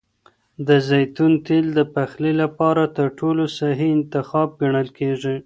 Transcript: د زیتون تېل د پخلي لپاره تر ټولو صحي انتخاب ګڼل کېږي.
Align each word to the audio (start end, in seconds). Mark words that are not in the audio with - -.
د 0.67 0.69
زیتون 0.87 1.31
تېل 1.47 1.65
د 1.77 1.79
پخلي 1.95 2.33
لپاره 2.41 2.83
تر 2.97 3.07
ټولو 3.19 3.43
صحي 3.57 3.89
انتخاب 3.97 4.49
ګڼل 4.61 4.87
کېږي. 4.99 5.35